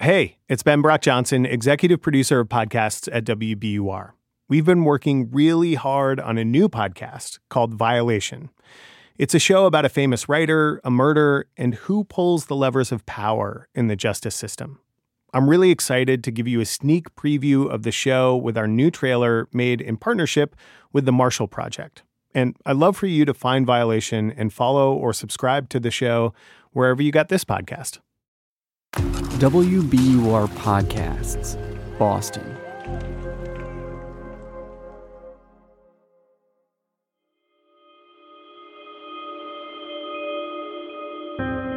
Hey, 0.00 0.36
it's 0.48 0.62
Ben 0.62 0.80
Brock 0.80 1.00
Johnson, 1.00 1.44
executive 1.44 2.00
producer 2.00 2.38
of 2.38 2.48
podcasts 2.48 3.08
at 3.12 3.24
WBUR. 3.24 4.12
We've 4.48 4.64
been 4.64 4.84
working 4.84 5.28
really 5.32 5.74
hard 5.74 6.20
on 6.20 6.38
a 6.38 6.44
new 6.44 6.68
podcast 6.68 7.40
called 7.48 7.74
Violation. 7.74 8.50
It's 9.16 9.34
a 9.34 9.40
show 9.40 9.66
about 9.66 9.84
a 9.84 9.88
famous 9.88 10.28
writer, 10.28 10.80
a 10.84 10.90
murder, 10.90 11.48
and 11.56 11.74
who 11.74 12.04
pulls 12.04 12.46
the 12.46 12.54
levers 12.54 12.92
of 12.92 13.06
power 13.06 13.68
in 13.74 13.88
the 13.88 13.96
justice 13.96 14.36
system. 14.36 14.78
I'm 15.34 15.50
really 15.50 15.72
excited 15.72 16.22
to 16.22 16.30
give 16.30 16.46
you 16.46 16.60
a 16.60 16.64
sneak 16.64 17.12
preview 17.16 17.68
of 17.68 17.82
the 17.82 17.90
show 17.90 18.36
with 18.36 18.56
our 18.56 18.68
new 18.68 18.92
trailer 18.92 19.48
made 19.52 19.80
in 19.80 19.96
partnership 19.96 20.54
with 20.92 21.06
the 21.06 21.12
Marshall 21.12 21.48
Project. 21.48 22.04
And 22.32 22.56
I'd 22.64 22.76
love 22.76 22.96
for 22.96 23.08
you 23.08 23.24
to 23.24 23.34
find 23.34 23.66
Violation 23.66 24.30
and 24.30 24.52
follow 24.52 24.94
or 24.94 25.12
subscribe 25.12 25.68
to 25.70 25.80
the 25.80 25.90
show 25.90 26.34
wherever 26.70 27.02
you 27.02 27.10
got 27.10 27.30
this 27.30 27.44
podcast. 27.44 27.98
WBUR 29.38 30.48
Podcasts, 30.48 31.56
Boston. 31.96 32.44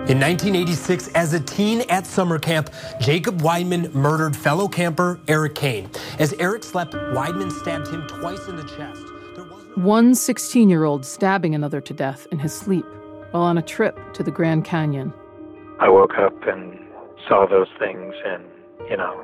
In 0.09 0.19
1986, 0.19 1.09
as 1.09 1.33
a 1.33 1.39
teen 1.39 1.81
at 1.81 2.07
summer 2.07 2.39
camp, 2.39 2.71
Jacob 2.99 3.41
Wideman 3.41 3.93
murdered 3.93 4.35
fellow 4.35 4.67
camper 4.67 5.19
Eric 5.27 5.53
Kane. 5.53 5.87
As 6.17 6.33
Eric 6.39 6.63
slept, 6.63 6.93
Wideman 6.93 7.51
stabbed 7.51 7.89
him 7.89 8.07
twice 8.07 8.47
in 8.47 8.55
the 8.55 8.63
chest. 8.63 9.05
One 9.77 10.15
16 10.15 10.67
year 10.67 10.83
old 10.83 11.05
stabbing 11.05 11.53
another 11.53 11.79
to 11.79 11.93
death 11.93 12.25
in 12.31 12.39
his 12.39 12.53
sleep 12.53 12.85
while 13.29 13.43
on 13.43 13.59
a 13.59 13.61
trip 13.61 13.99
to 14.15 14.23
the 14.23 14.31
Grand 14.31 14.65
Canyon. 14.65 15.13
I 15.79 15.89
woke 15.89 16.17
up 16.17 16.33
and 16.47 16.79
saw 17.27 17.45
those 17.45 17.67
things 17.79 18.13
and, 18.25 18.43
you 18.89 18.97
know, 18.97 19.15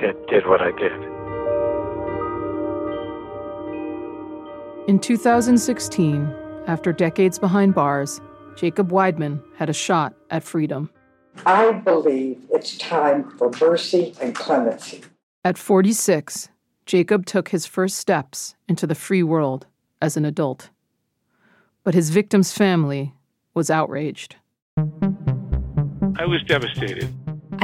did, 0.00 0.14
did 0.26 0.46
what 0.46 0.60
I 0.60 0.70
did. 0.72 0.92
In 4.88 4.98
2016, 4.98 6.34
after 6.66 6.92
decades 6.92 7.38
behind 7.38 7.74
bars, 7.74 8.20
Jacob 8.56 8.90
Wideman 8.90 9.42
had 9.56 9.70
a 9.70 9.72
shot 9.72 10.14
at 10.30 10.44
freedom. 10.44 10.90
I 11.46 11.72
believe 11.72 12.38
it's 12.50 12.76
time 12.78 13.30
for 13.38 13.50
mercy 13.60 14.14
and 14.20 14.34
clemency. 14.34 15.02
At 15.44 15.58
46, 15.58 16.48
Jacob 16.86 17.26
took 17.26 17.48
his 17.48 17.66
first 17.66 17.96
steps 17.96 18.54
into 18.68 18.86
the 18.86 18.94
free 18.94 19.22
world 19.22 19.66
as 20.00 20.16
an 20.16 20.24
adult. 20.24 20.70
But 21.82 21.94
his 21.94 22.10
victim's 22.10 22.52
family 22.52 23.14
was 23.54 23.70
outraged. 23.70 24.36
I 24.76 26.26
was 26.26 26.42
devastated. 26.46 27.12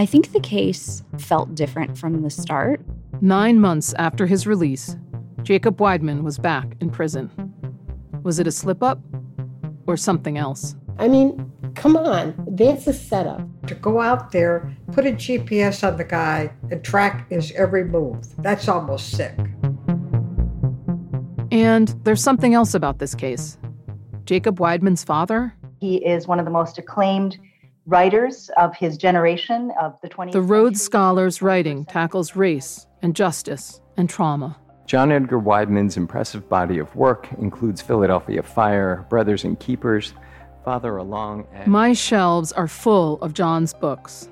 I 0.00 0.06
think 0.06 0.32
the 0.32 0.40
case 0.40 1.02
felt 1.18 1.54
different 1.54 1.98
from 1.98 2.22
the 2.22 2.30
start. 2.30 2.80
Nine 3.20 3.60
months 3.60 3.92
after 3.98 4.26
his 4.26 4.46
release, 4.46 4.96
Jacob 5.42 5.76
Wideman 5.76 6.22
was 6.22 6.38
back 6.38 6.74
in 6.80 6.88
prison. 6.88 7.30
Was 8.22 8.38
it 8.38 8.46
a 8.46 8.50
slip 8.50 8.82
up 8.82 8.98
or 9.86 9.98
something 9.98 10.38
else? 10.38 10.74
I 10.98 11.06
mean, 11.06 11.52
come 11.74 11.98
on, 11.98 12.34
that's 12.48 12.86
a 12.86 12.94
setup. 12.94 13.42
To 13.66 13.74
go 13.74 14.00
out 14.00 14.32
there, 14.32 14.74
put 14.90 15.04
a 15.04 15.10
GPS 15.10 15.86
on 15.86 15.98
the 15.98 16.04
guy, 16.04 16.50
and 16.70 16.82
track 16.82 17.28
his 17.28 17.52
every 17.52 17.84
move. 17.84 18.24
That's 18.38 18.68
almost 18.68 19.10
sick. 19.10 19.38
And 21.52 21.94
there's 22.04 22.22
something 22.22 22.54
else 22.54 22.72
about 22.72 23.00
this 23.00 23.14
case. 23.14 23.58
Jacob 24.24 24.60
Wideman's 24.60 25.04
father? 25.04 25.54
He 25.78 25.96
is 25.96 26.26
one 26.26 26.38
of 26.38 26.46
the 26.46 26.50
most 26.50 26.78
acclaimed 26.78 27.38
writers 27.90 28.50
of 28.56 28.74
his 28.76 28.96
generation 28.96 29.72
of 29.80 30.00
the 30.00 30.08
20th 30.08 30.30
The 30.30 30.40
Rhodes 30.40 30.80
Scholars' 30.80 31.42
writing 31.42 31.84
tackles 31.84 32.36
race 32.36 32.86
and 33.02 33.16
justice 33.16 33.80
and 33.96 34.08
trauma. 34.08 34.56
John 34.86 35.10
Edgar 35.10 35.40
Wideman's 35.40 35.96
impressive 35.96 36.48
body 36.48 36.78
of 36.78 36.94
work 36.94 37.28
includes 37.38 37.80
Philadelphia 37.82 38.44
Fire, 38.44 39.06
Brothers 39.10 39.42
and 39.42 39.58
Keepers, 39.58 40.14
Fatheralong, 40.64 41.46
and 41.52 41.66
My 41.66 41.92
shelves 41.92 42.52
are 42.52 42.68
full 42.68 43.20
of 43.22 43.34
John's 43.34 43.74
books. 43.74 44.28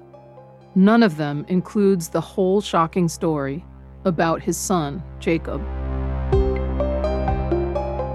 None 0.77 1.03
of 1.03 1.16
them 1.16 1.44
includes 1.49 2.09
the 2.09 2.21
whole 2.21 2.60
shocking 2.60 3.09
story 3.09 3.65
about 4.04 4.41
his 4.41 4.56
son, 4.56 5.03
Jacob. 5.19 5.60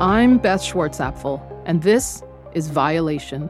I'm 0.01 0.38
Beth 0.38 0.62
Schwartzapfel, 0.62 1.41
and 1.66 1.81
this 1.81 2.23
is 2.53 2.69
Violation, 2.69 3.50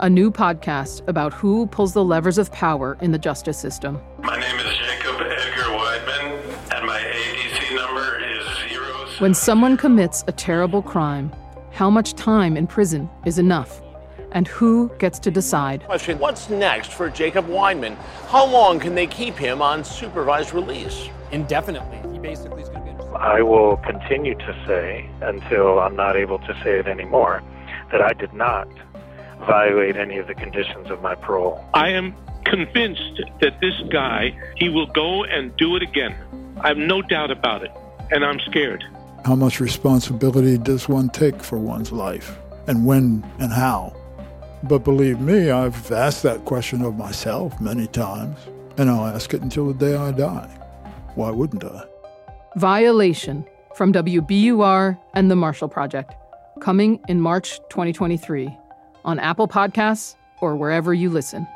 a 0.00 0.10
new 0.10 0.30
podcast 0.30 1.06
about 1.08 1.32
who 1.32 1.66
pulls 1.68 1.92
the 1.92 2.04
levers 2.04 2.38
of 2.38 2.50
power 2.52 2.98
in 3.00 3.12
the 3.12 3.18
justice 3.18 3.58
system. 3.58 4.00
My 4.18 4.38
name 4.38 4.58
is 4.58 4.76
Jacob 4.76 5.20
Edgar 5.20 5.70
Wideman, 5.70 6.74
and 6.74 6.86
my 6.86 6.98
ADC 6.98 7.76
number 7.76 8.18
is 8.24 8.44
zero. 8.68 9.06
When 9.20 9.34
someone 9.34 9.76
commits 9.76 10.24
a 10.26 10.32
terrible 10.32 10.82
crime, 10.82 11.32
how 11.70 11.90
much 11.90 12.14
time 12.14 12.56
in 12.56 12.66
prison 12.66 13.08
is 13.24 13.38
enough? 13.38 13.80
And 14.32 14.48
who 14.48 14.90
gets 14.98 15.20
to 15.20 15.30
decide? 15.30 15.84
Question 15.84 16.18
What's 16.18 16.50
next 16.50 16.92
for 16.92 17.08
Jacob 17.08 17.46
Wideman? 17.46 17.96
How 18.28 18.44
long 18.44 18.80
can 18.80 18.96
they 18.96 19.06
keep 19.06 19.36
him 19.36 19.62
on 19.62 19.84
supervised 19.84 20.52
release? 20.52 21.08
Indefinitely. 21.30 22.00
He 22.12 22.18
basically 22.18 22.62
is 22.62 22.68
going 22.68 22.84
to 22.84 23.04
be. 23.04 23.08
I 23.16 23.42
will 23.42 23.76
continue 23.76 24.34
to 24.34 24.64
say, 24.66 25.08
until 25.20 25.78
I'm 25.78 25.94
not 25.94 26.16
able 26.16 26.40
to 26.40 26.60
say 26.64 26.80
it 26.80 26.88
anymore, 26.88 27.44
that 27.92 28.02
I 28.02 28.12
did 28.12 28.32
not 28.32 28.66
violate 29.40 29.96
any 29.96 30.18
of 30.18 30.26
the 30.26 30.34
conditions 30.34 30.90
of 30.90 31.02
my 31.02 31.14
parole. 31.14 31.64
I 31.74 31.90
am 31.90 32.14
convinced 32.44 33.22
that 33.40 33.60
this 33.60 33.74
guy, 33.90 34.36
he 34.56 34.68
will 34.68 34.86
go 34.86 35.24
and 35.24 35.56
do 35.56 35.76
it 35.76 35.82
again. 35.82 36.14
I 36.60 36.68
have 36.68 36.76
no 36.76 37.02
doubt 37.02 37.30
about 37.30 37.62
it, 37.62 37.72
and 38.10 38.24
I'm 38.24 38.38
scared. 38.40 38.84
How 39.24 39.34
much 39.34 39.60
responsibility 39.60 40.58
does 40.58 40.88
one 40.88 41.08
take 41.08 41.42
for 41.42 41.58
one's 41.58 41.92
life, 41.92 42.38
and 42.66 42.86
when 42.86 43.24
and 43.38 43.52
how? 43.52 43.96
But 44.62 44.84
believe 44.84 45.20
me, 45.20 45.50
I've 45.50 45.90
asked 45.92 46.22
that 46.22 46.44
question 46.44 46.82
of 46.82 46.96
myself 46.96 47.60
many 47.60 47.86
times, 47.86 48.38
and 48.78 48.90
I'll 48.90 49.06
ask 49.06 49.34
it 49.34 49.42
until 49.42 49.66
the 49.66 49.74
day 49.74 49.96
I 49.96 50.10
die. 50.12 50.48
Why 51.14 51.30
wouldn't 51.30 51.64
I? 51.64 51.84
Violation 52.56 53.44
from 53.74 53.92
WBUR 53.92 54.98
and 55.14 55.30
the 55.30 55.36
Marshall 55.36 55.68
Project, 55.68 56.14
coming 56.60 57.00
in 57.08 57.20
March 57.20 57.58
2023 57.70 58.56
on 59.04 59.18
Apple 59.18 59.48
Podcasts 59.48 60.16
or 60.40 60.56
wherever 60.56 60.92
you 60.94 61.10
listen. 61.10 61.46